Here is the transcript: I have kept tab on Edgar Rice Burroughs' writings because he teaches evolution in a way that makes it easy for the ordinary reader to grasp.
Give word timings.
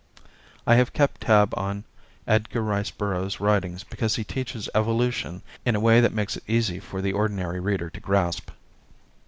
I 0.65 0.77
have 0.77 0.93
kept 0.93 1.21
tab 1.21 1.53
on 1.55 1.83
Edgar 2.25 2.63
Rice 2.63 2.89
Burroughs' 2.89 3.39
writings 3.39 3.83
because 3.83 4.15
he 4.15 4.23
teaches 4.23 4.67
evolution 4.73 5.43
in 5.63 5.75
a 5.75 5.79
way 5.79 6.01
that 6.01 6.11
makes 6.11 6.35
it 6.37 6.43
easy 6.47 6.79
for 6.79 7.03
the 7.03 7.13
ordinary 7.13 7.59
reader 7.59 7.91
to 7.91 7.99
grasp. 7.99 8.49